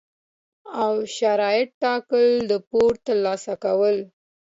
او 0.83 0.93
شرایط 1.17 1.69
ټاکل، 1.81 2.25
د 2.49 2.51
پور 2.69 2.91
ترلاسه 3.05 3.53
کول، 3.63 3.97